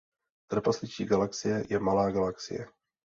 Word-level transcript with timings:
Trpasličí 0.53 1.05
galaxie 1.05 1.63
je 1.69 1.79
malá 1.79 2.09
galaxie. 2.17 2.65